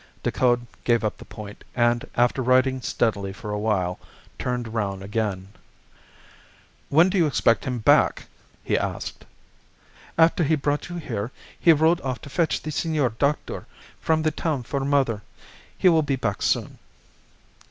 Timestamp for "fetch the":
12.31-12.71